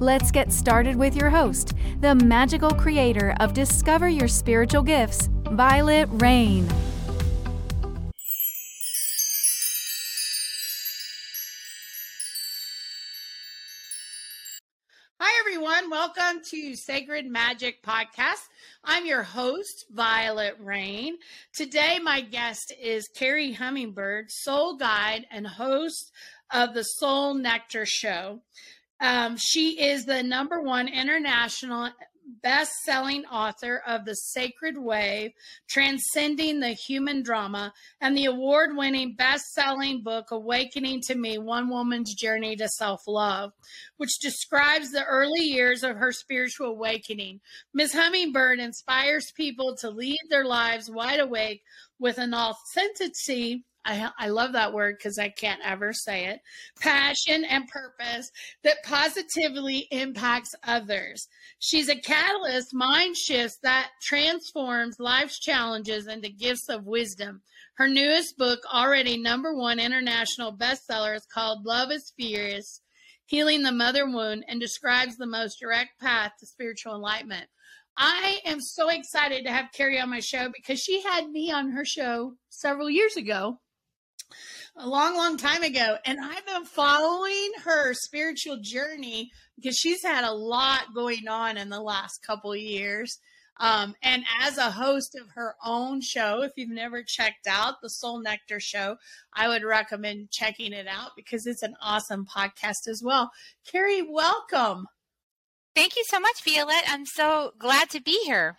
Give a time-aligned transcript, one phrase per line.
[0.00, 6.20] Let's get started with your host, the magical creator of Discover Your Spiritual Gifts, Vialet
[6.20, 6.68] Rayne.
[15.20, 15.88] Hi, everyone.
[15.88, 18.48] Welcome to Sacred Magic Podcast.
[18.82, 21.18] I'm your host, Vialet Rayne.
[21.52, 26.10] Today, my guest is Kerri Hummingbird, soul guide and host
[26.52, 28.40] of the Soul Nectar Show.
[29.00, 31.90] Um, she is the number one international
[32.42, 35.32] best selling author of The Sacred Wave
[35.68, 41.68] Transcending the Human Drama and the award winning best selling book Awakening to Me One
[41.68, 43.52] Woman's Journey to Self Love,
[43.96, 47.40] which describes the early years of her spiritual awakening.
[47.72, 47.92] Ms.
[47.94, 51.62] Hummingbird inspires people to lead their lives wide awake
[51.98, 56.40] with an authenticity I, I love that word because I can't ever say it
[56.80, 58.30] passion and purpose
[58.62, 61.28] that positively impacts others.
[61.58, 67.42] She's a catalyst, mind shifts that transforms life's challenges into gifts of wisdom.
[67.74, 72.80] Her newest book, already number one international bestseller, is called Love is Fierce
[73.26, 77.48] Healing the Mother Wound and describes the most direct path to spiritual enlightenment.
[77.96, 81.70] I am so excited to have Kerri on my show because she had me on
[81.70, 83.60] her show several years ago
[84.76, 85.96] a long, long time ago.
[86.04, 91.68] And I've been following her spiritual journey because she's had a lot going on in
[91.68, 93.18] the last couple years.
[93.60, 97.88] Um, and as a host of her own show, if you've never checked out the
[97.88, 98.96] Soul Nectar Show,
[99.32, 103.30] I would recommend checking it out because it's an awesome podcast as well.
[103.64, 104.86] Kerri, welcome.
[105.74, 106.82] Thank you so much, Vialet.
[106.88, 108.58] I'm so glad to be here.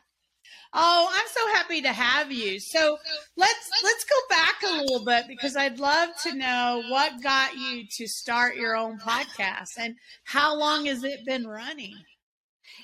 [0.73, 2.59] Oh, I'm so happy to have you.
[2.59, 2.97] So
[3.37, 7.83] let's let's go back a little bit because I'd love to know what got you
[7.97, 9.95] to start your own podcast and
[10.25, 11.95] how long has it been running?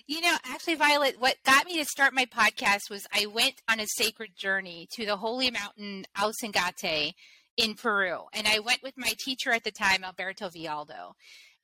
[0.08, 3.80] You know, actually, Vialet, what got me to start my podcast was I went on
[3.80, 7.14] a sacred journey to the holy mountain Ausangate
[7.58, 8.22] in Peru.
[8.34, 11.14] And I went with my teacher at the time, Alberto Villoldo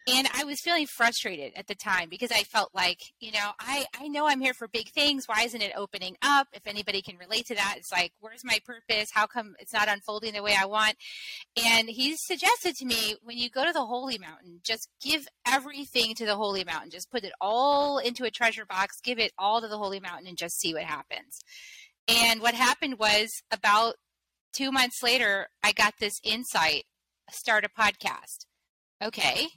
[0.07, 3.85] and i was feeling frustrated at the time because i felt like you know i
[3.99, 5.25] i know i'm here for big things.
[5.27, 6.47] Why isn't it opening up?
[6.53, 9.09] If anybody can relate to that it's like where's my purpose?
[9.13, 10.95] How come it's not unfolding the way i want?
[11.63, 16.15] And he suggested to me when you go to the holy mountain just give everything
[16.15, 16.89] to the holy mountain.
[16.89, 20.27] Just put it all into a treasure box give it all to the holy mountain
[20.27, 21.39] and just see what happens.
[22.07, 23.95] And what happened was about
[24.53, 26.85] two months later i got this insight
[27.29, 28.45] start a podcast.
[29.03, 29.47] Okay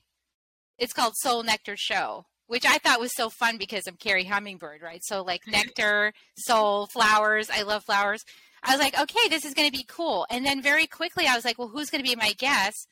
[0.80, 4.80] it's called Soul Nectar Show, which I thought was so fun because I'm Kerri Hummingbird,
[4.82, 5.04] right?
[5.04, 7.48] So like nectar, soul, flowers.
[7.50, 8.24] I love flowers.
[8.64, 10.26] I was like, okay, this is going to be cool.
[10.30, 12.88] And then very quickly, I was like, well, who's going to be my guest?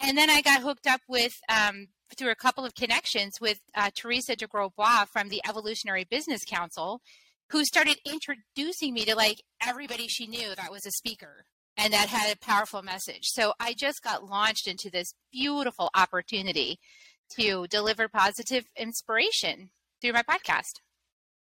[0.00, 3.90] And then I got hooked up with um, through a couple of connections with uh,
[3.96, 7.00] Teresa de Grosbois from the Evolutionary Business Council,
[7.50, 11.44] who started introducing me to like everybody she knew that was a speaker
[11.76, 13.22] and that had a powerful message.
[13.24, 16.78] So I just got launched into this beautiful opportunity
[17.36, 20.80] to deliver positive inspiration through my podcast.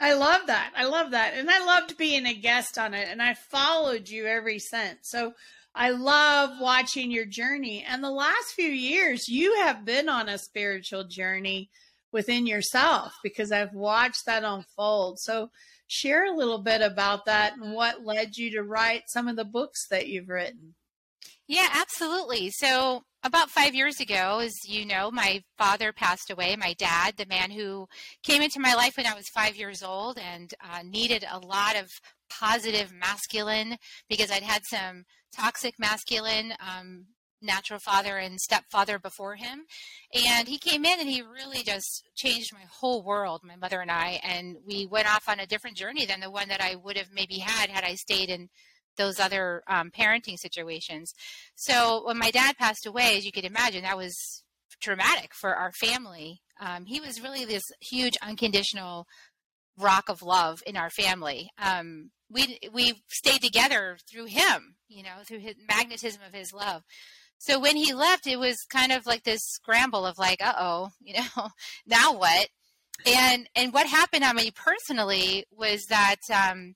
[0.00, 0.72] I love that.
[0.76, 1.34] I love that.
[1.34, 3.08] And I loved being a guest on it.
[3.08, 4.98] And I followed you every since.
[5.02, 5.34] So
[5.74, 7.84] I love watching your journey.
[7.88, 11.70] And the last few years, you have been on a spiritual journey
[12.10, 15.18] within yourself because I've watched that unfold.
[15.20, 15.50] So
[15.86, 19.44] share a little bit about that and what led you to write some of the
[19.44, 20.74] books that you've written.
[21.52, 22.48] Yeah, absolutely.
[22.50, 26.56] So about five years ago, as you know, my father passed away.
[26.56, 27.88] My dad, the man who
[28.22, 31.76] came into my life when I was five years old and uh, needed a lot
[31.76, 31.90] of
[32.30, 33.76] positive masculine
[34.08, 35.04] because I'd had some
[35.36, 37.04] toxic masculine um,
[37.42, 39.64] natural father and stepfather before him.
[40.14, 43.90] And he came in and he really just changed my whole world, my mother and
[43.90, 44.20] I.
[44.22, 47.08] And we went off on a different journey than the one that I would have
[47.12, 48.48] maybe had had I stayed in
[48.96, 51.12] those other um, parenting situations.
[51.54, 54.42] So when my dad passed away, as you could imagine, that was
[54.80, 56.40] traumatic for our family.
[56.60, 59.06] Um, he was really this huge unconditional
[59.78, 61.50] rock of love in our family.
[61.58, 66.82] Um, we we stayed together through him, you know, through his magnetism of his love.
[67.38, 70.90] So when he left, it was kind of like this scramble of like, uh oh,
[71.00, 71.48] you know,
[71.86, 72.48] now what?
[73.06, 76.74] And and what happened on me personally was that um,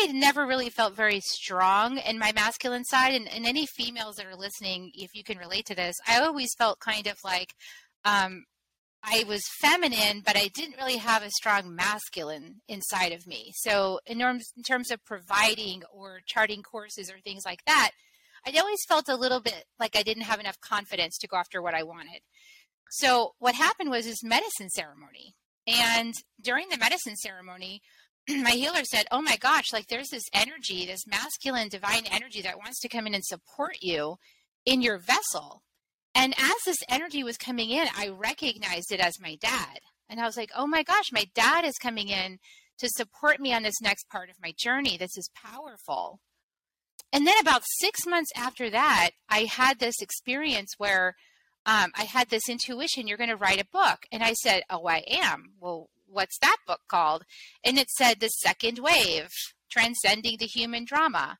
[0.00, 3.14] I never really felt very strong in my masculine side.
[3.14, 6.54] And, and any females that are listening, if you can relate to this, I always
[6.56, 7.54] felt kind of like
[8.04, 8.44] um,
[9.02, 13.52] I was feminine, but I didn't really have a strong masculine inside of me.
[13.56, 17.92] So, in terms, in terms of providing or charting courses or things like that,
[18.46, 21.62] I always felt a little bit like I didn't have enough confidence to go after
[21.62, 22.20] what I wanted.
[22.90, 25.34] So, what happened was this medicine ceremony.
[25.66, 27.82] And during the medicine ceremony,
[28.42, 32.58] my healer said, Oh my gosh, like there's this energy, this masculine divine energy that
[32.58, 34.16] wants to come in and support you
[34.66, 35.62] in your vessel.
[36.14, 39.78] And as this energy was coming in, I recognized it as my dad.
[40.08, 42.38] And I was like, Oh my gosh, my dad is coming in
[42.78, 44.96] to support me on this next part of my journey.
[44.96, 46.20] This is powerful.
[47.12, 51.16] And then about six months after that, I had this experience where
[51.64, 54.00] um, I had this intuition, you're going to write a book.
[54.12, 55.54] And I said, Oh, I am.
[55.60, 57.24] Well, what's that book called?
[57.64, 59.30] And it said The Second Wave
[59.70, 61.38] Transcending the Human Drama.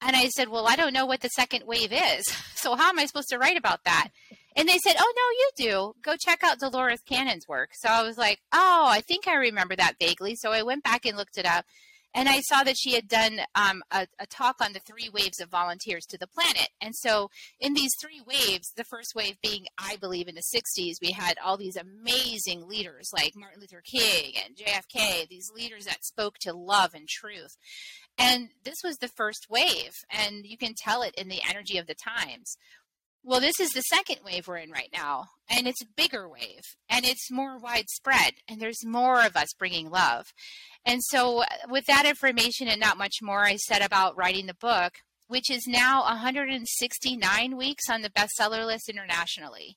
[0.00, 2.24] And I said, Well, I don't know what the second wave is.
[2.64, 4.08] So how am I supposed to write about that?
[4.56, 5.92] And they said, Oh, no, you do.
[6.00, 7.72] Go check out Dolores Cannon's work.
[7.74, 10.34] So I was like, Oh, I think I remember that vaguely.
[10.34, 11.66] So I went back and looked it up.
[12.14, 15.40] And I saw that she had done um, a, a, talk on the three waves
[15.40, 16.68] of volunteers to the planet.
[16.80, 17.28] And so,
[17.58, 21.36] in these three waves, the first wave being, I believe, in the 60s, we had
[21.44, 26.52] all these amazing leaders like Martin Luther King and JFK, these leaders that spoke to
[26.52, 27.56] love and truth.
[28.16, 31.88] And this was the first wave, and you can tell it in the energy of
[31.88, 32.56] the times.
[33.26, 36.60] Well, this is the second wave we're in right now, and it's a bigger wave,
[36.90, 40.26] and it's more widespread, and there's more of us bringing love.
[40.84, 44.52] And so, uh, with that information and not much more, I set about writing the
[44.52, 49.74] book, which is now 169 weeks on the bestseller list internationally.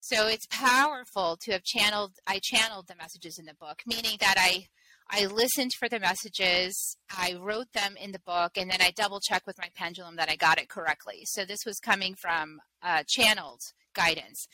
[0.00, 2.14] So it's powerful to have channeled.
[2.26, 4.66] I channeled the messages in the book, meaning that I
[5.10, 9.20] I listened for the messages, I wrote them in the book, and then I double
[9.20, 11.22] checked with my pendulum that I got it correctly.
[11.24, 13.60] So this was coming from uh, channeled
[13.94, 14.46] guidance.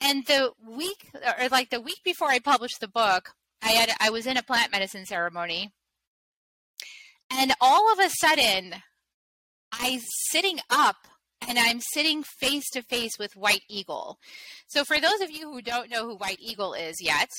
[0.00, 3.30] And the week, or like the week before I published the book,
[3.62, 5.72] I had I was in a plant medicine ceremony,
[7.30, 8.74] and all of a sudden,
[9.72, 10.00] I'm
[10.30, 10.96] sitting up
[11.46, 14.18] and I'm sitting face to face with White Eagle.
[14.68, 17.30] So, for those of you who don't know who White Eagle is yet,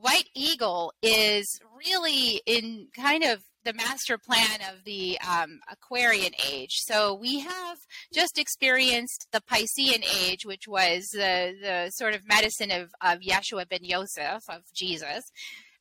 [0.00, 6.82] White Eagle is really in kind of the master plan of the um, Aquarian age.
[6.84, 7.78] So we have
[8.14, 13.68] just experienced the Piscean age, which was the, the sort of medicine of, of Yeshua
[13.68, 15.24] ben Yosef, of Jesus.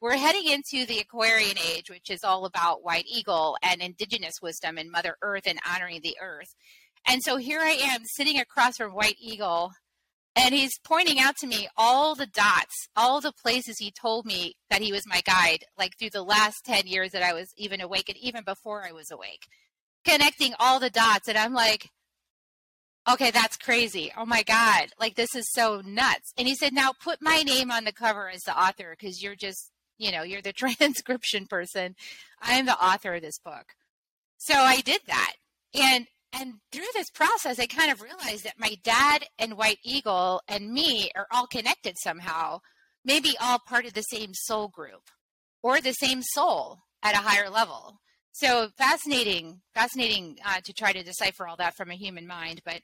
[0.02, 4.78] We're heading into the Aquarian age, which is all about White Eagle and indigenous wisdom
[4.78, 6.56] and Mother Earth and honoring the earth.
[7.08, 9.72] And so here I am sitting across from White Eagle
[10.36, 14.56] and he's pointing out to me all the dots, all the places he told me
[14.70, 17.80] that he was my guide, like through the last 10 years that I was even
[17.80, 19.48] awake and even before I was awake,
[20.06, 21.30] connecting all the dots.
[21.30, 21.90] And I'm like,
[23.10, 24.12] okay, that's crazy.
[24.18, 24.88] Oh my God.
[25.00, 26.34] Like, this is so nuts.
[26.38, 29.36] And he said, now put my name on the cover as the author because you're
[29.36, 31.96] just, you know, you're the transcription person.
[32.42, 33.68] I am the author of this book.
[34.38, 35.34] So I did that.
[35.74, 40.42] And and through this process, I kind of realized that my dad and White Eagle
[40.48, 42.60] and me are all connected somehow,
[43.06, 45.10] maybe all part of the same soul group
[45.64, 48.00] or the same soul at a higher level.
[48.34, 52.62] So fascinating, fascinating uh, to try to decipher all that from a human mind.
[52.66, 52.82] But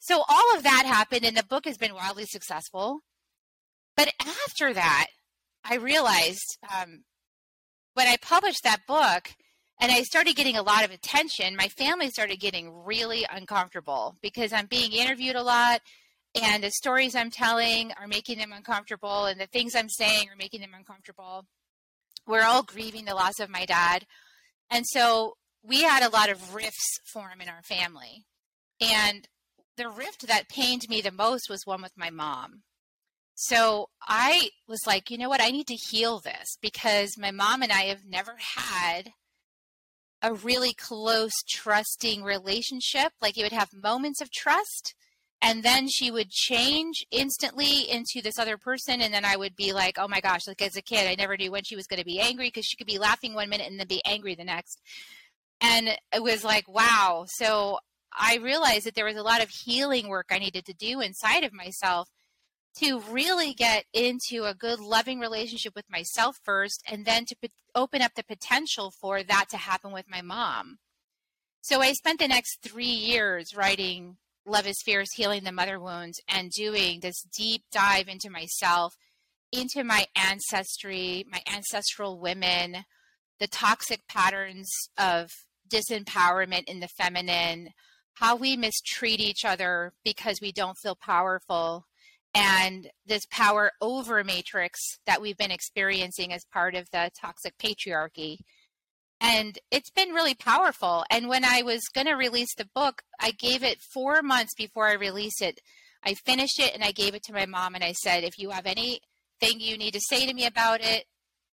[0.00, 2.98] so all of that happened, and the book has been wildly successful.
[3.96, 5.06] But after that,
[5.64, 7.04] I realized um,
[7.94, 9.30] when I published that book,
[9.80, 11.56] and I started getting a lot of attention.
[11.56, 15.80] My family started getting really uncomfortable because I'm being interviewed a lot
[16.34, 20.36] and the stories I'm telling are making them uncomfortable and the things I'm saying are
[20.36, 21.46] making them uncomfortable.
[22.26, 24.06] We're all grieving the loss of my dad.
[24.70, 28.24] And so we had a lot of rifts form in our family.
[28.80, 29.28] And
[29.76, 32.62] the rift that pained me the most was one with my mom.
[33.34, 35.42] So I was like, you know what?
[35.42, 39.10] I need to heal this because my mom and I have never had
[40.24, 43.12] a really close, trusting relationship.
[43.20, 44.94] Like you would have moments of trust,
[45.42, 49.02] and then she would change instantly into this other person.
[49.02, 51.36] And then I would be like, oh my gosh, like as a kid, I never
[51.36, 53.70] knew when she was going to be angry because she could be laughing one minute
[53.70, 54.80] and then be angry the next.
[55.60, 57.26] And it was like, wow.
[57.28, 57.78] So
[58.18, 61.44] I realized that there was a lot of healing work I needed to do inside
[61.44, 62.08] of myself
[62.78, 67.36] to really get into a good loving relationship with myself first and then to
[67.74, 70.78] open up the potential for that to happen with my mom.
[71.60, 74.16] So i spent the next three years writing
[74.46, 78.94] love is fierce healing the mother wounds and doing this deep dive into myself
[79.50, 82.84] into my ancestry my ancestral women
[83.40, 85.30] the toxic patterns of
[85.68, 87.70] disempowerment in the feminine,
[88.14, 91.86] how we mistreat each other because we don't feel powerful,
[92.34, 98.38] and this power over matrix that we've been experiencing as part of the toxic patriarchy.
[99.20, 101.04] And it's been really powerful.
[101.10, 104.88] And when I was going to release the book, I gave it four months before
[104.88, 105.60] I released it.
[106.04, 108.50] I finished it and I gave it to my mom and I said, if you
[108.50, 109.00] have anything
[109.40, 111.04] you need to say to me about it,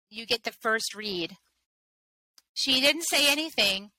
[0.08, 1.36] you get the first read.
[2.54, 3.90] She didn't say anything,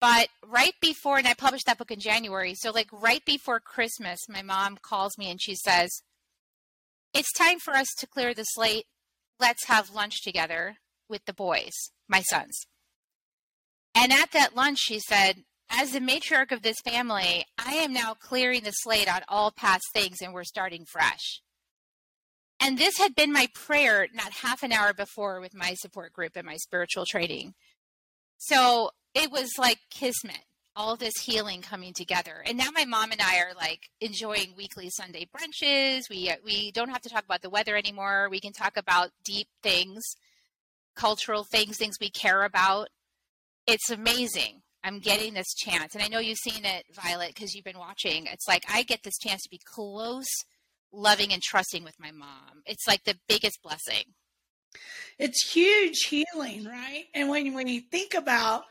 [0.00, 4.20] but right before, and I published that book in January, so like right before Christmas,
[4.28, 5.90] my mom calls me and she says,
[7.12, 8.86] It's time for us to clear the slate.
[9.38, 10.76] Let's have lunch together
[11.08, 11.72] with the boys,
[12.08, 12.66] my sons.
[13.94, 18.14] And at that lunch, she said, As the matriarch of this family, I am now
[18.14, 21.40] clearing the slate on all past things and we're starting fresh.
[22.60, 26.32] And this had been my prayer not half an hour before with my support group
[26.36, 27.54] and my spiritual training.
[28.36, 30.44] So it was like kismet,
[30.76, 32.42] all this healing coming together.
[32.46, 36.08] And now my mom and I are like enjoying weekly Sunday brunches.
[36.08, 38.28] We uh, we don't have to talk about the weather anymore.
[38.30, 40.02] We can talk about deep things,
[40.94, 42.88] cultural things, things we care about.
[43.66, 44.62] It's amazing.
[44.82, 45.94] I'm getting this chance.
[45.94, 48.26] And I know you've seen it, Vialet, because you've been watching.
[48.26, 50.26] It's like I get this chance to be close
[50.92, 52.62] loving and trusting with my mom.
[52.66, 54.04] It's like the biggest blessing.
[55.18, 57.04] It's huge healing, right?
[57.14, 58.64] And when when you think about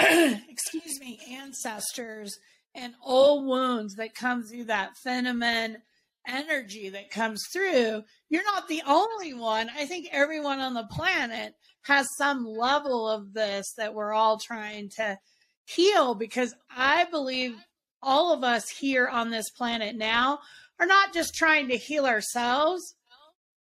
[0.48, 2.38] excuse me, ancestors
[2.74, 5.78] and old wounds that come through that feminine
[6.26, 9.68] energy that comes through, you're not the only one.
[9.76, 14.90] I think everyone on the planet has some level of this that we're all trying
[14.96, 15.18] to
[15.64, 17.56] heal because I believe
[18.02, 20.40] all of us here on this planet now
[20.78, 22.94] are not just trying to heal ourselves,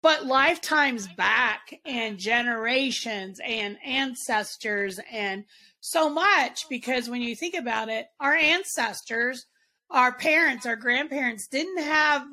[0.02, 5.44] but lifetimes back and generations and ancestors and
[5.80, 9.46] so much because when you think about it, our ancestors,
[9.90, 12.26] our parents, our grandparents didn't have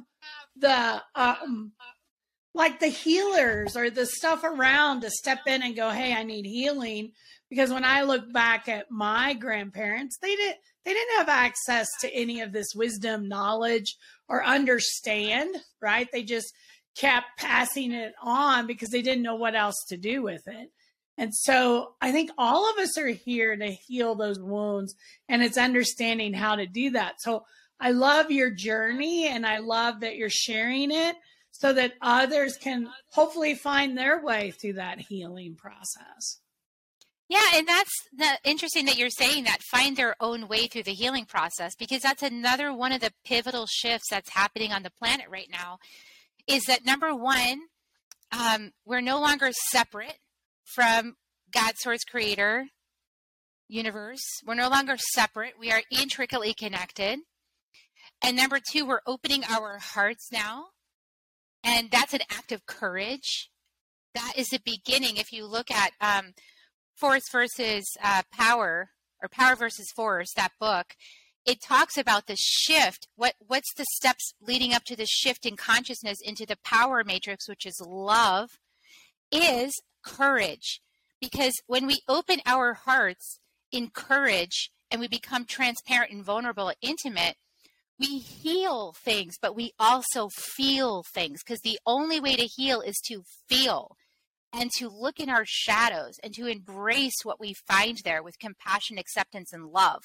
[0.57, 1.71] the um,
[2.53, 6.45] like the healers or the stuff around to step in and go, "Hey, I need
[6.45, 7.11] healing."
[7.49, 12.13] Because when I look back at my grandparents, they didn't they didn't have access to
[12.13, 13.97] any of this wisdom, knowledge,
[14.29, 16.07] or understand, right?
[16.11, 16.53] They just
[16.95, 20.71] kept passing it on because they didn't know what else to do with it.
[21.17, 24.95] And so I think all of us are here to heal those wounds
[25.29, 27.21] and it's understanding how to do that.
[27.21, 27.45] So
[27.79, 31.15] I love your journey and I love that you're sharing it
[31.51, 36.39] so that others can hopefully find their way through that healing process.
[37.27, 40.93] Yeah, and that's the, interesting that you're saying that find their own way through the
[40.93, 45.25] healing process because that's another one of the pivotal shifts that's happening on the planet
[45.29, 45.79] right now.
[46.47, 47.61] Is that number one,
[48.31, 50.19] um, we're no longer separate
[50.63, 51.15] from
[51.51, 52.67] God, source, creator,
[53.67, 54.23] universe.
[54.45, 55.53] We're no longer separate.
[55.59, 57.19] We are intricately connected.
[58.21, 60.65] And number two, we're opening our hearts now.
[61.63, 63.49] And that's an act of courage.
[64.13, 65.17] That is the beginning.
[65.17, 66.33] If you look at um,
[66.95, 68.89] force versus uh, power
[69.21, 70.95] or power versus force that book
[71.45, 73.07] it talks about the shift.
[73.15, 77.47] What what's the steps leading up to the shift in consciousness into the power matrix
[77.47, 78.49] which is love
[79.31, 79.71] is
[80.03, 80.81] courage.
[81.21, 83.39] Because when we open our hearts
[83.71, 87.35] in courage and we become transparent and vulnerable and intimate
[87.97, 91.41] we heal things but we also feel things.
[91.43, 93.95] Because the only way to heal is to feel
[94.51, 98.97] and to look in our shadows and to embrace what we find there with compassion,
[98.97, 100.03] acceptance, and love.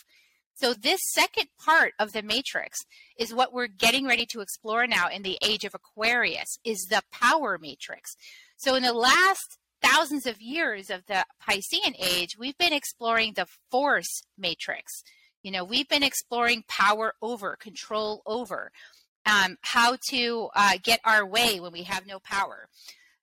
[0.61, 2.81] So, this second part of the matrix
[3.19, 7.01] is what we're getting ready to explore now in the age of Aquarius is the
[7.11, 8.15] power matrix.
[8.59, 13.47] So, in the last thousands of years of the Piscean age, we've been exploring the
[13.71, 15.03] force matrix.
[15.43, 18.71] You know, we've been exploring power over, control over,
[19.25, 22.69] um, how to uh, get our way when we have no power.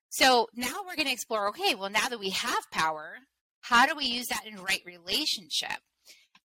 [0.08, 3.18] So now we're going to explore okay, well, now that we have power,
[3.60, 5.78] how do we use that in right relationship?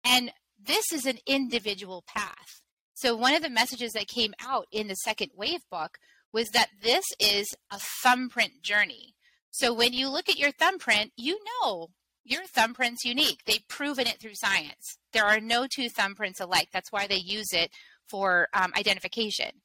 [0.05, 0.31] And
[0.61, 2.61] this is an individual path.
[2.93, 5.97] So one of the messages that came out in the second wave book
[6.31, 9.13] was that this is a thumbprint journey.
[9.51, 11.89] So when you look at your thumbprint, you know
[12.23, 13.41] your thumbprint's unique.
[13.45, 14.97] They've proven it through science.
[15.11, 16.69] There are no two thumbprints alike.
[16.71, 17.71] That's why they use it
[18.07, 19.61] for um, identification.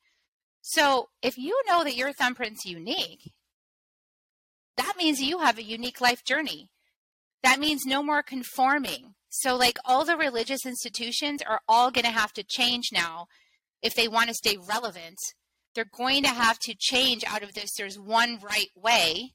[0.60, 3.32] So if you know that your thumbprint's unique,
[4.76, 6.70] that means you have a unique life journey.
[7.42, 9.14] That means no more conforming.
[9.30, 13.26] So, like all the religious institutions are all going to have to change now
[13.82, 15.18] if they want to stay relevant.
[15.74, 17.70] They're going to have to change out of this.
[17.76, 19.34] There's one right way,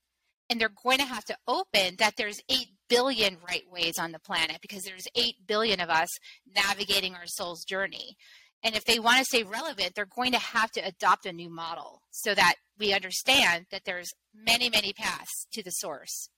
[0.49, 4.19] and they're going to have to open that there's 8 billion right ways on the
[4.19, 6.09] planet because there's 8 billion of us
[6.53, 8.17] navigating our soul's journey.
[8.63, 11.49] And if they want to stay relevant, they're going to have to adopt a new
[11.49, 16.29] model so that we understand that there's many, many paths to the source.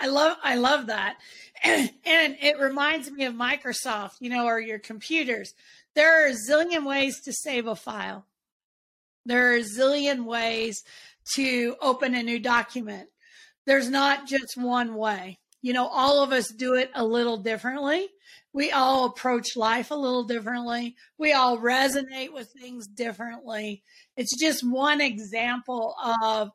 [0.00, 1.18] I love I love that.
[1.62, 5.54] And, and it reminds me of Microsoft, you know, or your computers.
[5.94, 8.24] There are a zillion ways to save a file.
[9.26, 10.82] There are a zillion ways
[11.34, 13.08] to open a new document.
[13.66, 15.38] There's not just one way.
[15.60, 18.08] You know, all of us do it a little differently.
[18.52, 20.96] We all approach life a little differently.
[21.18, 23.82] We all resonate with things differently.
[24.16, 26.50] It's just one example of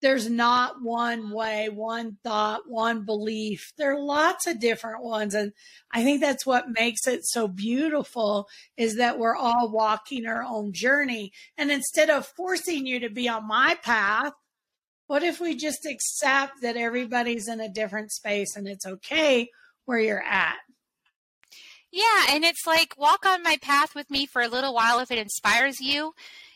[0.00, 3.72] there's not one way, one thought, one belief.
[3.76, 5.34] There are lots of different ones.
[5.34, 5.52] And
[5.92, 10.72] I think that's what makes it so beautiful is that we're all walking our own
[10.72, 11.32] journey.
[11.56, 14.32] And instead of forcing you to be on my path,
[15.08, 19.48] what if we just accept that everybody's in a different space and it's okay
[19.86, 20.56] where you're at?
[21.90, 25.10] Yeah, and it's like walk on my path with me for a little while if
[25.10, 26.12] it inspires you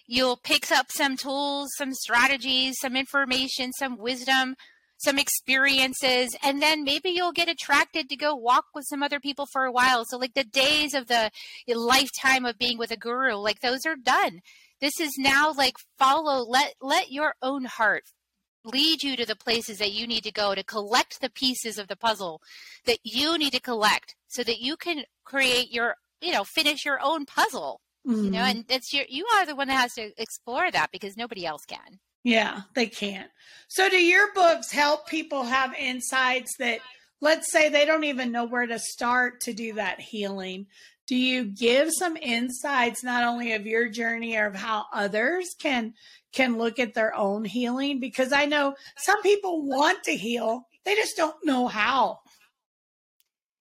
[0.07, 4.57] You'll pick up some tools, some strategies, some information, some wisdom,
[4.99, 9.47] some experiences, and then maybe you'll get attracted to go walk with some other people
[9.53, 10.05] for a while.
[10.05, 11.31] So, like the days of the
[11.69, 14.41] lifetime of being with a guru, like those are done.
[14.81, 18.05] This is now like follow, let let your own heart
[18.65, 21.89] lead you to the places that you need to go to collect the pieces of
[21.89, 22.41] the puzzle
[22.87, 27.01] that you need to collect so that you can create your you know finish your
[27.03, 28.25] own puzzle mm-hmm.
[28.25, 28.59] you know mm-hmm.
[28.59, 31.65] and it's your you are the one that has to explore that because nobody else
[31.67, 33.31] can yeah they can't
[33.69, 36.81] so do your books help people have insights that
[37.21, 40.67] let's say they don't even know where to start to do that healing
[41.07, 45.95] do you give some insights not only of your journey or of how others can
[46.33, 50.95] can look at their own healing because i know some people want to heal they
[50.95, 52.21] just don't know how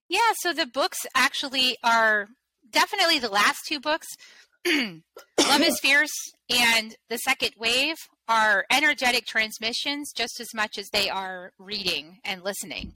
[0.09, 2.29] yeah so the books actually are
[2.71, 4.07] definitely the last two books,
[4.65, 11.09] Love is Fierce and The Second Wave, are energetic transmissions just as much as they
[11.09, 12.93] are reading and listening.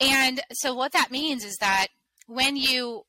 [0.00, 1.88] And so, what that means is that
[2.26, 3.02] when you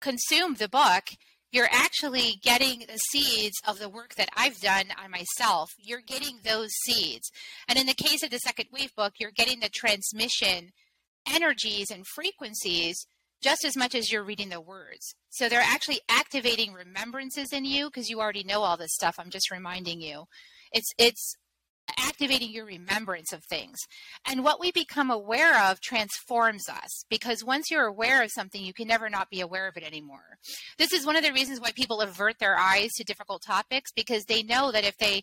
[0.00, 1.04] consume the book,
[1.52, 5.70] you're actually getting the seeds of the work that I've done on myself.
[5.78, 7.30] You're getting those seeds.
[7.68, 10.70] And in the case of the second wave book, you're getting the transmission
[11.30, 13.06] energies and frequencies
[13.42, 15.14] just as much as you're reading the words.
[15.30, 19.16] So they're actually activating remembrances in you because you already know all this stuff.
[19.18, 20.24] I'm just reminding you.
[20.72, 21.36] It's it's
[21.98, 23.78] activating your remembrance of things.
[24.26, 28.72] And what we become aware of transforms us because once you're aware of something, you
[28.72, 30.38] can never not be aware of it anymore.
[30.78, 34.24] This is one of the reasons why people avert their eyes to difficult topics because
[34.24, 35.22] they know that if they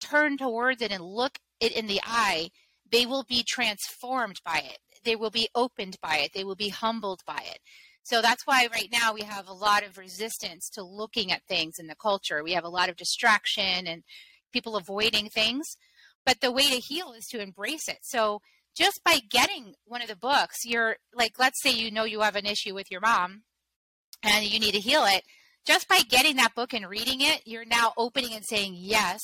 [0.00, 2.50] turn towards it and look it in the eye,
[2.90, 6.32] they will be transformed by it they will be opened by it.
[6.34, 7.58] They will be humbled by it.
[8.02, 11.78] So that's why right now we have a lot of resistance to looking at things
[11.78, 12.42] in the culture.
[12.42, 14.02] We have a lot of distraction and
[14.52, 15.76] people avoiding things.
[16.24, 17.98] But the way to heal is to embrace it.
[18.02, 18.40] So
[18.76, 22.36] just by getting one of the books you're like let's say you know you have
[22.36, 23.42] an issue with your mom
[24.22, 25.24] and you need to heal it
[25.66, 29.20] just by getting that book and reading it you're now opening and saying yes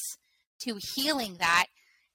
[0.60, 1.66] to healing that.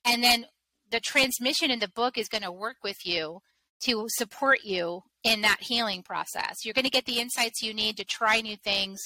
[0.03, 0.45] And then
[0.89, 3.41] the transmission in the book is going to work with you
[3.81, 6.65] to support you in that healing process.
[6.65, 9.01] You're going to get the insights you need to try new things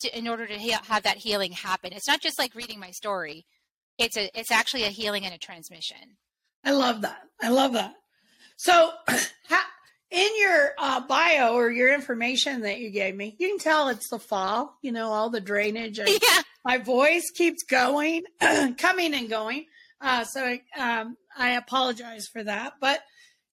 [0.00, 1.92] to, in order to he- have that healing happen.
[1.92, 3.46] It's not just like reading my story.
[3.98, 6.16] It's a it's actually a healing and a transmission.
[6.64, 7.22] I love that.
[7.42, 7.94] I love that.
[8.56, 8.92] So,
[10.10, 14.08] in your uh, bio or your information that you gave me, you can tell it's
[14.08, 14.78] the fall.
[14.82, 15.98] You know, all the drainage.
[15.98, 16.42] And yeah.
[16.64, 18.22] My voice keeps going,
[18.78, 19.66] coming and going.
[20.00, 22.74] Uh, so um, I apologize for that.
[22.80, 23.00] But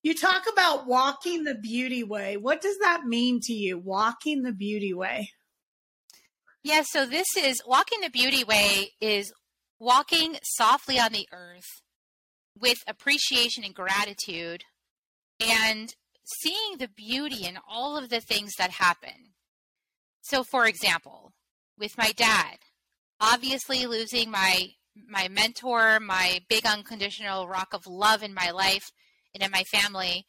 [0.06, 2.36] you talk about walking the beauty way.
[2.36, 5.30] What does that mean to you, walking the beauty way?
[6.62, 9.32] Yeah, so this is walking the beauty way is
[9.80, 11.82] walking softly on the earth
[12.56, 14.62] with appreciation and gratitude
[15.40, 15.92] and
[16.40, 19.32] seeing the beauty in all of the things that happen.
[20.22, 21.32] So for example,
[21.76, 22.58] with my dad,
[23.20, 24.68] obviously losing my
[25.08, 28.92] my mentor, my big unconditional rock of love in my life
[29.36, 30.26] and in my family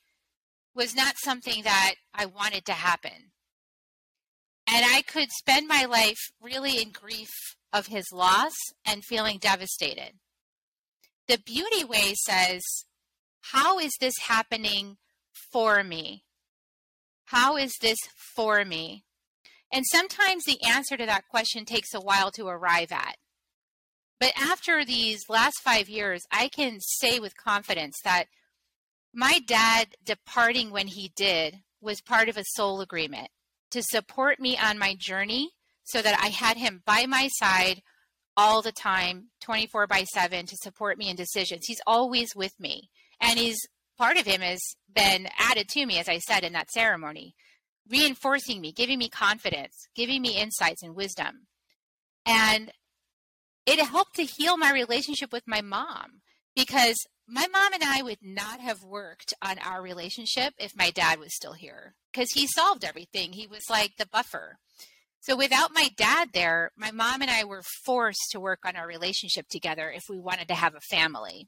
[0.76, 3.32] was not something that I wanted to happen.
[4.70, 7.30] And I could spend my life really in grief
[7.72, 8.54] of his loss
[8.86, 10.12] and feeling devastated.
[11.30, 12.62] The beauty way says,
[13.54, 14.98] How is this happening
[15.54, 16.26] for me?
[17.26, 17.98] How is this
[18.36, 19.06] for me?
[19.72, 23.15] And sometimes the answer to that question takes a while to arrive at.
[24.20, 28.26] But after these last five years, I can say with confidence that
[29.17, 33.30] my dad departing when he did was part of a soul agreement
[33.71, 35.49] to support me on my journey
[35.86, 37.82] so that I had him by my side
[38.38, 41.65] all the time, 24 by 7, to support me in decisions.
[41.65, 42.91] He's always with me.
[43.19, 43.58] And he's
[43.97, 44.62] part of him has
[44.95, 47.34] been added to me, as I said in that ceremony,
[47.89, 51.47] reinforcing me, giving me confidence, giving me insights and wisdom.
[52.23, 52.71] And
[53.65, 56.21] it helped to heal my relationship with my mom
[56.56, 56.97] because
[57.28, 61.36] my mom and I would not have worked on our relationship if my dad was
[61.36, 63.34] still here because he solved everything.
[63.34, 64.58] He was like the buffer.
[65.20, 68.88] So without my dad there, my mom and I were forced to work on our
[68.88, 71.48] relationship together if we wanted to have a family.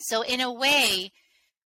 [0.00, 1.12] So in a way,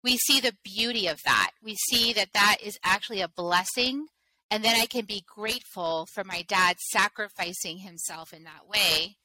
[0.02, 1.50] we see the beauty of that.
[1.62, 4.06] We see that that is actually a blessing
[4.50, 9.16] and then I can be grateful for my dad sacrificing himself in that way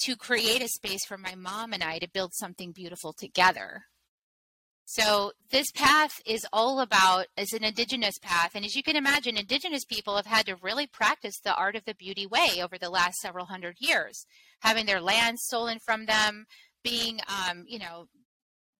[0.00, 3.84] to create a space for my mom and I to build something beautiful together.
[4.88, 8.52] So this path is all about as an indigenous path.
[8.54, 11.84] And as you can imagine, indigenous people have had to really practice the art of
[11.84, 14.26] the beauty way over the last several hundred years,
[14.60, 16.46] having their lands stolen from them,
[16.84, 18.06] being, um, you know,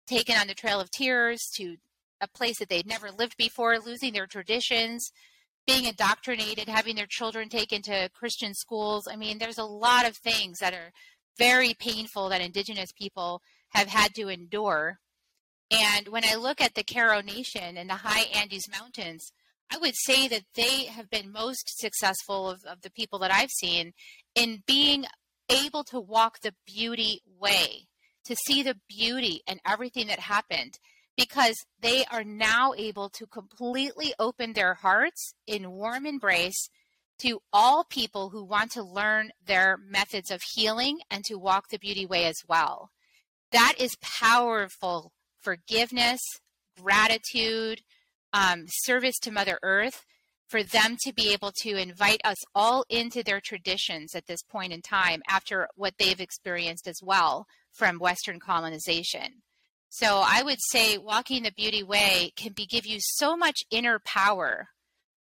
[0.07, 1.77] taken on the Trail of Tears to
[2.21, 5.11] a place that they'd never lived before, losing their traditions,
[5.67, 9.09] being indoctrinated, having their children taken to Christian schools.
[9.11, 10.93] I mean, there's a lot of things that are
[11.39, 14.99] very painful that Indigenous people have had to endure.
[15.71, 19.33] And when I look at the Q'ero Nation and the high Andes Mountains,
[19.71, 23.51] I would say that they have been most successful of, of the people that I've
[23.51, 23.93] seen
[24.35, 25.07] in being
[25.49, 27.89] able to walk the beauty way,
[28.25, 30.79] to see the beauty and everything that happened
[31.17, 36.69] because they are now able to completely open their hearts in warm embrace
[37.19, 41.79] to all people who want to learn their methods of healing and to walk the
[41.79, 42.91] beauty way as well.
[43.53, 46.21] That is powerful forgiveness,
[46.81, 47.81] gratitude,
[48.33, 50.05] um, service to Mother Earth
[50.49, 54.73] for them to be able to invite us all into their traditions at this point
[54.73, 59.43] in time after what they've experienced as well from Western colonization.
[59.89, 63.99] So I would say walking the beauty way can be give you so much inner
[63.99, 64.69] power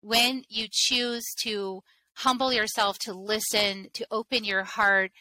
[0.02, 1.82] when you choose to
[2.18, 5.12] humble yourself to listen, to open your heart,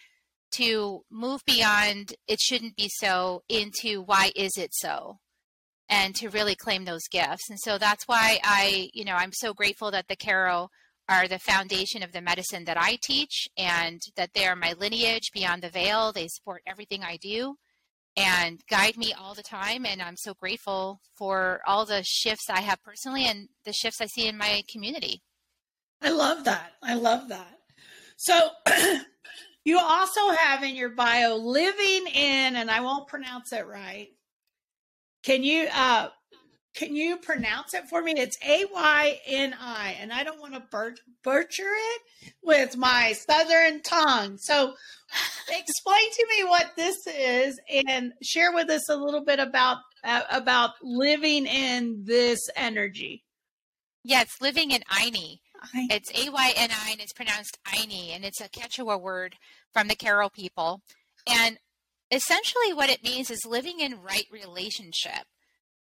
[0.53, 5.19] to move beyond it shouldn't be so into why is it so
[5.89, 7.51] and to really claim those gifts.
[7.51, 10.69] And so that's why I, you know, I'm so grateful that the Q'ero
[11.09, 15.31] are the foundation of the medicine that I teach and that they are my lineage
[15.33, 16.13] beyond the veil.
[16.13, 17.57] They support everything I do
[18.17, 19.85] and guide me all the time.
[19.87, 24.07] And I'm so grateful for all the shifts I have personally and the shifts I
[24.07, 25.23] see in my community.
[26.03, 26.73] I love that.
[26.83, 27.59] I love that.
[28.17, 28.51] So,
[29.65, 34.09] you also have in your bio living in, and I won't pronounce it right.
[35.23, 36.09] Can you uh,
[36.75, 38.15] can you pronounce it for me?
[38.17, 43.81] It's A Y N I, and I don't want to butcher it with my southern
[43.83, 44.37] tongue.
[44.39, 44.75] So,
[45.49, 50.23] explain to me what this is, and share with us a little bit about uh,
[50.31, 53.23] about living in this energy.
[54.03, 55.39] Yes, living in Ayni.
[55.75, 59.37] It's A Y N I, and it's pronounced Ayni, and it's a Quechua word
[59.73, 60.83] from the Q'ero people.
[61.27, 61.59] And
[62.11, 65.25] essentially, what it means is living in right relationship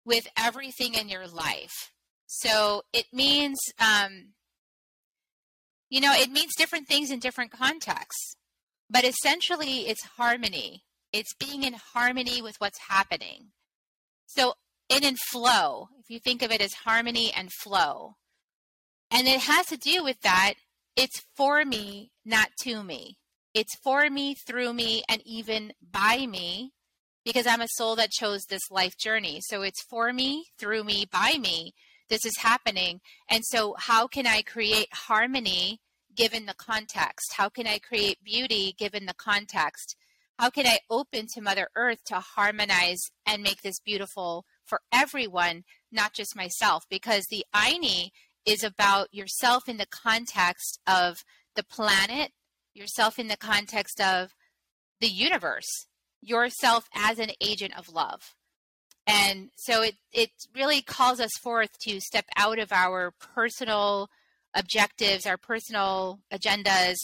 [0.05, 1.93] with everything in your life.
[2.27, 4.33] So it means, um,
[5.89, 8.37] you know, it means different things in different contexts,
[8.91, 10.85] but essentially it's harmony.
[11.13, 13.53] It's being in harmony with what's happening.
[14.27, 14.55] So,
[14.89, 18.17] in and flow, if you think of it as harmony and flow,
[19.11, 20.55] and it has to do with that,
[20.97, 23.17] it's for me, not to me.
[23.55, 26.73] It's for me, through me, and even by me
[27.25, 29.41] because I'm a soul that chose this life journey.
[29.43, 31.73] So it's for me, through me, by me.
[32.11, 33.01] This is happening.
[33.31, 35.81] And so, how can I create harmony
[36.15, 37.33] given the context?
[37.37, 39.97] How can I create beauty given the context?
[40.39, 45.65] How can I open to Mother Earth to harmonize and make this beautiful for everyone,
[45.91, 46.85] not just myself?
[46.91, 48.11] Because the Ayni
[48.45, 51.25] is about yourself in the context of
[51.57, 52.33] the planet,
[52.75, 54.35] yourself in the context of
[55.01, 55.87] the universe
[56.25, 58.35] yourself as an agent of love.
[59.07, 64.09] And so it, it really calls us forth to step out of our personal
[64.55, 66.97] objectives, our personal agendas,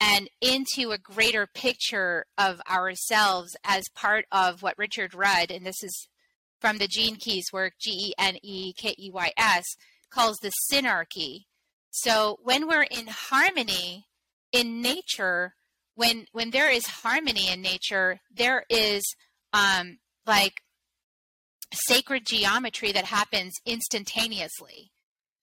[0.00, 5.82] and into a greater picture of ourselves as part of what Richard Rudd, and this
[5.82, 6.08] is
[6.60, 9.64] from the Gene Keys work, G E N E K E Y S,
[10.10, 11.44] calls the synarchy.
[11.90, 14.06] So when we're in harmony
[14.52, 15.54] in nature,
[15.94, 19.02] when when there is harmony in nature, there is
[19.52, 20.62] um, like
[21.72, 24.92] sacred geometry that happens instantaneously.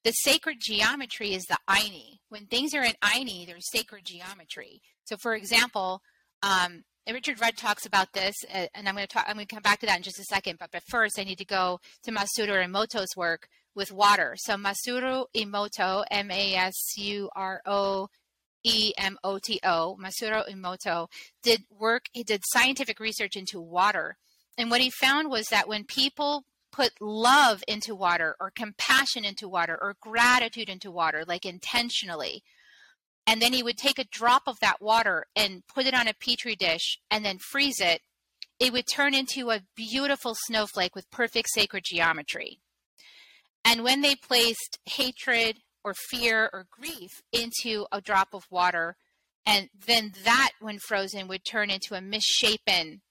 [0.03, 2.19] The sacred geometry is the Ayni.
[2.29, 4.81] When things are in Ayni, there's sacred geometry.
[5.05, 6.01] So, for example,
[6.43, 9.25] um, Richard Rudd talks about this, uh, and I'm going to talk.
[9.27, 10.59] I'm going to come back to that in just a second.
[10.59, 14.35] But, but first, I need to go to Masaru Emoto's work with water.
[14.37, 18.07] So Masaru Emoto, M-A-S-U-R-O
[18.63, 21.07] E M O T O, Masuro Emoto,
[21.43, 24.17] did work, he did scientific research into water.
[24.57, 29.47] And what he found was that when people put love into water or compassion into
[29.47, 32.43] water or gratitude into water, like intentionally,
[33.25, 36.13] and then he would take a drop of that water and put it on a
[36.13, 38.01] petri dish and then freeze it,
[38.59, 42.59] it would turn into a beautiful snowflake with perfect sacred geometry.
[43.63, 48.97] And when they placed hatred or fear or grief into a drop of water,
[49.45, 53.01] and then that, when frozen, would turn into a misshapen,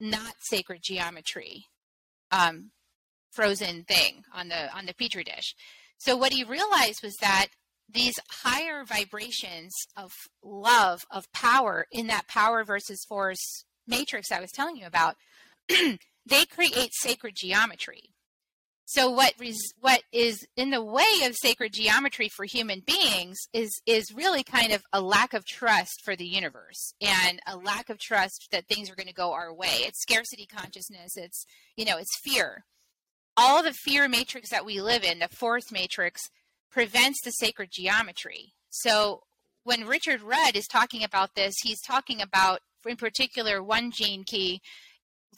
[0.00, 1.66] not sacred geometry,
[2.30, 2.70] um,
[3.30, 5.54] frozen thing on the on the petri dish.
[5.98, 7.48] So what he realized was that
[7.92, 14.50] these higher vibrations of love, of power in that power versus force matrix I was
[14.50, 15.16] telling you about,
[15.68, 18.13] they create sacred geometry.
[18.86, 23.80] So what res- what is in the way of sacred geometry for human beings is
[23.86, 27.98] is really kind of a lack of trust for the universe and a lack of
[27.98, 29.80] trust that things are going to go our way.
[29.80, 31.16] It's scarcity consciousness.
[31.16, 32.64] It's you know it's fear.
[33.36, 36.30] All the fear matrix that we live in, the fourth matrix,
[36.70, 38.52] prevents the sacred geometry.
[38.68, 39.22] So
[39.64, 44.60] when Richard Rudd is talking about this, he's talking about in particular one gene key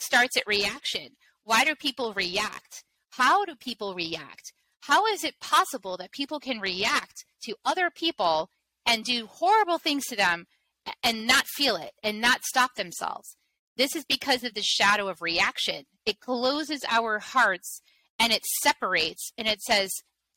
[0.00, 1.10] starts at reaction.
[1.44, 2.82] Why do people react?
[3.16, 4.52] How do people react?
[4.82, 8.50] How is it possible that people can react to other people
[8.84, 10.46] and do horrible things to them
[11.02, 13.36] and not feel it and not stop themselves?
[13.76, 15.84] This is because of the shadow of reaction.
[16.04, 17.80] It closes our hearts
[18.18, 19.90] and it separates and it says,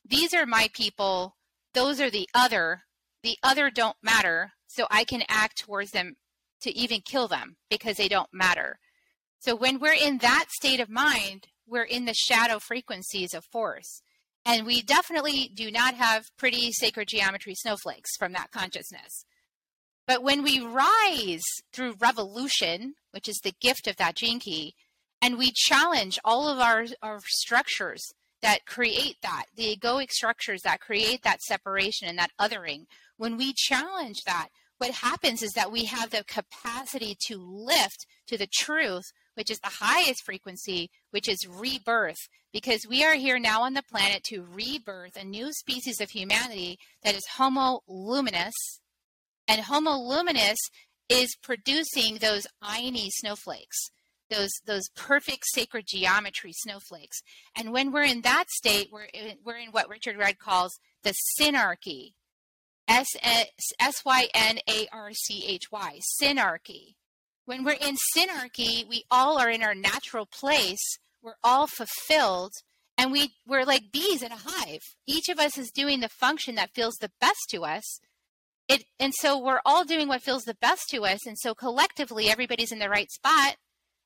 [0.08, 1.36] These are my people,
[1.74, 2.82] those are the other.
[3.22, 6.16] The other don't matter, so I can act towards them
[6.62, 8.78] to even kill them because they don't matter.
[9.40, 14.02] So when we're in that state of mind, we're in the shadow frequencies of force.
[14.44, 19.24] And we definitely do not have pretty sacred geometry snowflakes from that consciousness.
[20.06, 24.74] But when we rise through revolution, which is the gift of that gene key,
[25.22, 28.02] and we challenge all of our, our structures
[28.42, 32.86] that create that, the egoic structures that create that separation and that othering,
[33.18, 38.38] when we challenge that, what happens is that we have the capacity to lift to
[38.38, 39.04] the truth
[39.40, 43.82] which is the highest frequency, which is rebirth, because we are here now on the
[43.82, 48.52] planet to rebirth a new species of humanity that is Homo luminous.
[49.48, 50.58] And Homo luminous
[51.08, 53.90] is producing those Ayni snowflakes,
[54.28, 57.22] those those perfect sacred geometry snowflakes.
[57.56, 61.14] And when we're in that state, we're in, we're in what Richard Rudd calls the
[61.40, 62.12] synarchy.
[62.86, 63.06] S
[64.04, 66.96] Y N A R C H Y, synarchy.
[67.50, 71.00] When we're in synarchy, we all are in our natural place.
[71.20, 72.52] We're all fulfilled
[72.96, 74.82] and we, we're like bees in a hive.
[75.04, 77.98] Each of us is doing the function that feels the best to us.
[78.68, 81.26] It, and so we're all doing what feels the best to us.
[81.26, 83.56] And so collectively, everybody's in the right spot.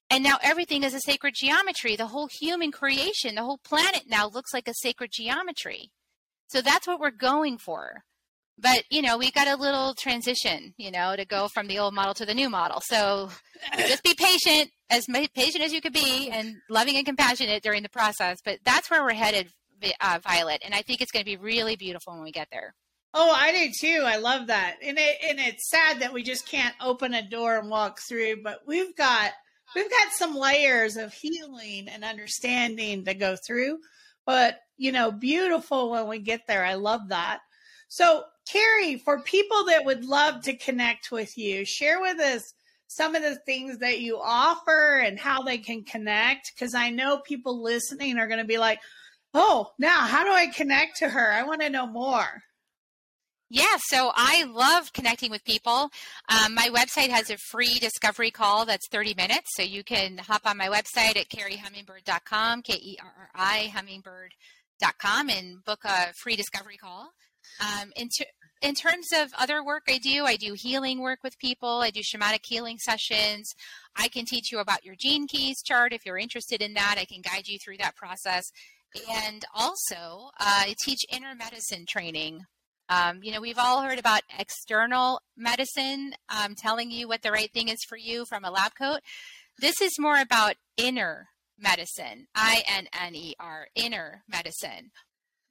[0.09, 1.97] And now everything is a sacred geometry.
[1.97, 5.91] The whole human creation, the whole planet now looks like a sacred geometry.
[6.49, 8.05] So that's what we're going for
[8.59, 11.95] but you know we got a little transition you know to go from the old
[11.95, 12.81] model to the new model.
[12.85, 13.31] So
[13.77, 17.89] just be patient as patient as you could be and loving and compassionate during the
[17.89, 18.39] process.
[18.45, 19.49] But that's where we're headed
[20.01, 22.75] uh, violet and i think it's going to be really beautiful when we get there.
[23.13, 24.03] Oh i do too.
[24.05, 24.77] I love that.
[24.83, 28.43] And it and it's sad that we just can't open a door and walk through
[28.43, 29.33] but we've got
[29.75, 33.79] we've got some layers of healing and understanding to go through.
[34.27, 36.65] But you know beautiful when we get there.
[36.65, 37.41] I love that.
[37.89, 42.43] So Kerri, for people that would love to connect with you, share with us
[42.87, 46.53] some of the things that you offer and how they can connect.
[46.55, 48.81] Because I know people listening are going to be like,
[49.33, 51.33] oh, now how do I connect to her?
[51.33, 52.43] I want to know more.
[53.51, 55.91] Yeah, so I love connecting with people.
[56.29, 59.51] Um, my website has a free discovery call that's 30 minutes.
[59.55, 65.29] So you can hop on my website at kerrihummingbird.com, K E R R I, hummingbird.com,
[65.29, 67.13] and book a free discovery call.
[67.61, 68.31] Um, in, ter-
[68.63, 71.81] in terms of other work I do, I do healing work with people.
[71.81, 73.53] I do shamanic healing sessions.
[73.97, 76.97] I can teach you about your gene keys chart if you're interested in that.
[76.99, 78.45] I can guide you through that process.
[79.11, 82.45] And also, uh, I teach inner medicine training.
[82.89, 87.53] Um, you know, we've all heard about external medicine um, telling you what the right
[87.53, 89.01] thing is for you from a lab coat.
[89.59, 91.29] This is more about inner
[91.59, 94.91] medicine, I N N E R, inner medicine.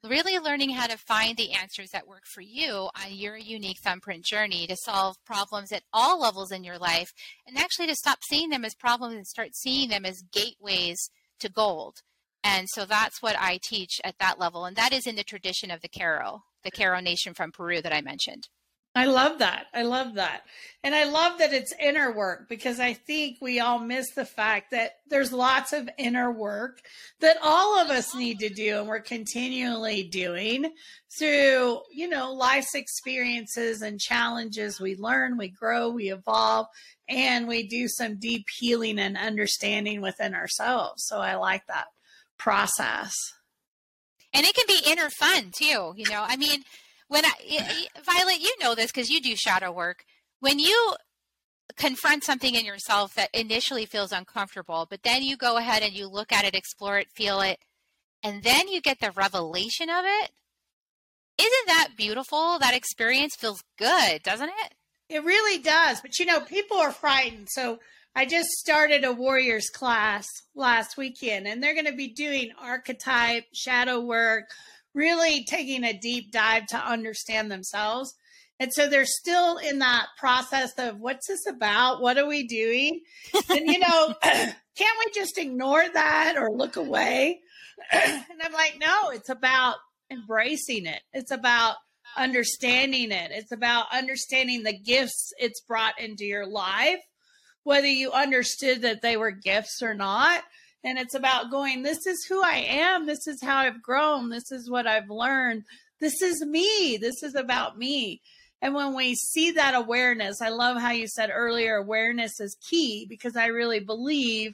[0.05, 4.25] Really learning how to find the answers that work for you on your unique thumbprint
[4.25, 7.13] journey to solve problems at all levels in your life
[7.47, 11.47] and actually to stop seeing them as problems and start seeing them as gateways to
[11.47, 12.01] gold.
[12.43, 14.65] And so that's what I teach at that level.
[14.65, 17.95] And that is in the tradition of the Q'ero, the Q'ero Nation from Peru that
[17.95, 18.49] I mentioned.
[18.95, 19.65] I love that.
[19.73, 20.43] I love that.
[20.83, 24.69] And I love that it's inner work because I think we all miss the fact
[24.69, 26.79] that there's lots of inner work
[27.19, 30.71] that all of us need to do and we're continually doing
[31.17, 34.79] through, you know, life's experiences and challenges.
[34.79, 36.67] We learn, we grow, we evolve,
[37.09, 41.05] and we do some deep healing and understanding within ourselves.
[41.07, 41.87] So I like that
[42.37, 43.11] process.
[44.33, 46.23] And it can be inner fun too, you know.
[46.27, 46.61] I mean,
[47.07, 50.05] when I, Vialet, you know this because you do shadow work.
[50.39, 50.95] When you
[51.75, 56.07] confront something in yourself that initially feels uncomfortable, but then you go ahead and you
[56.07, 57.59] look at it, explore it, feel it,
[58.21, 60.31] and then you get the revelation of it.
[61.37, 62.59] Isn't that beautiful?
[62.59, 64.73] That experience feels good, doesn't it?
[65.09, 65.99] It really does.
[66.01, 67.47] But you know, people are frightened.
[67.51, 67.79] So
[68.15, 73.45] I just started a warriors class last weekend, and they're going to be doing archetype,
[73.53, 74.49] shadow work,
[74.93, 78.13] really taking a deep dive to understand themselves.
[78.59, 82.01] And so they're still in that process of what's this about?
[82.01, 83.01] What are we doing?
[83.49, 84.59] And, you know, can't
[84.99, 87.41] we just ignore that or look away?
[87.91, 89.75] and I'm like, no, it's about
[90.11, 91.01] embracing it.
[91.11, 91.75] It's about
[92.15, 93.31] understanding it.
[93.31, 97.01] It's about understanding the gifts it's brought into your life,
[97.63, 100.43] whether you understood that they were gifts or not
[100.83, 103.05] and it's about going this is who i am.
[103.05, 104.29] This is how i've grown.
[104.29, 105.63] This is what i've learned.
[105.99, 106.97] This is me.
[106.99, 108.21] This is about me.
[108.61, 113.05] And when we see that awareness i love how you said earlier awareness is key
[113.09, 114.53] because i really believe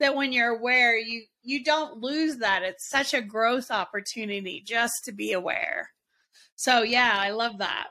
[0.00, 2.62] that when you're aware you you don't lose that.
[2.62, 5.90] It's such a growth opportunity just to be aware.
[6.56, 7.88] So yeah i love that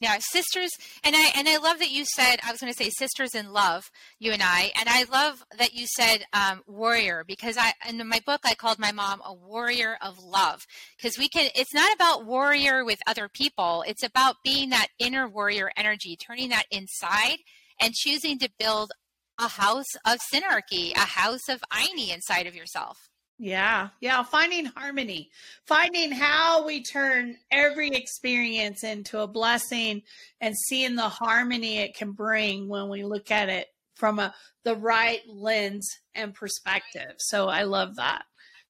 [0.00, 0.70] yeah sisters
[1.04, 3.52] and i and i love that you said i was going to say sisters in
[3.52, 8.06] love you and i and i love that you said um, warrior because i in
[8.08, 11.94] my book i called my mom a warrior of love because we can it's not
[11.94, 17.38] about warrior with other people it's about being that inner warrior energy turning that inside
[17.80, 18.92] and choosing to build
[19.38, 23.09] a house of synarchy a house of Ayni inside of yourself
[23.42, 25.30] yeah, yeah, finding harmony,
[25.66, 30.02] finding how we turn every experience into a blessing
[30.42, 34.76] and seeing the harmony it can bring when we look at it from a the
[34.76, 37.14] right lens and perspective.
[37.16, 38.24] So I love that.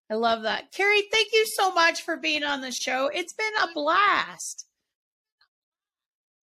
[0.08, 0.72] I love that.
[0.72, 3.10] Kerri, thank you so much for being on the show.
[3.12, 4.66] It's been a blast.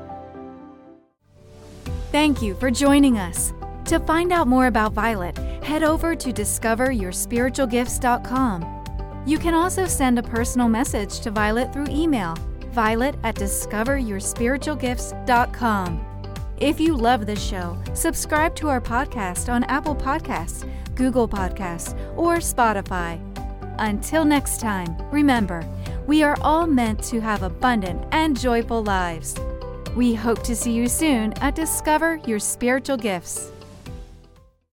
[2.14, 3.54] Thank you for joining us.
[3.86, 9.24] To find out more about Vialet, head over to discoveryourspiritualgifts.com.
[9.26, 12.36] You can also send a personal message to Vialet through email,
[12.72, 16.06] vialet at discoveryourspiritualgifts.com.
[16.58, 22.36] If you love this show, subscribe to our podcast on Apple Podcasts, Google Podcasts, or
[22.36, 23.20] Spotify.
[23.80, 25.68] Until next time, remember,
[26.06, 29.34] we are all meant to have abundant and joyful lives.
[29.96, 33.53] We hope to see you soon at Discover Your Spiritual Gifts.